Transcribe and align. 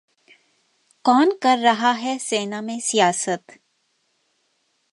कौन 1.05 1.31
कर 1.41 1.57
रहा 1.57 1.91
है 1.91 2.17
सेना 2.17 2.61
में 2.61 2.79
सियासत 2.79 3.59